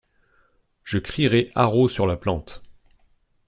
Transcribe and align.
Je 0.83 0.97
crierai 0.97 1.51
haro 1.53 1.87
sur 1.87 2.07
la 2.07 2.17
plante. 2.17 2.63